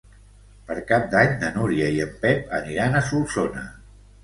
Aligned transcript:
Per 0.69 0.77
Cap 0.91 1.05
d'Any 1.11 1.35
na 1.43 1.51
Núria 1.59 1.91
i 1.99 2.01
en 2.07 2.17
Pep 2.25 2.51
aniran 2.63 2.99
a 2.99 3.05
Solsona. 3.13 3.67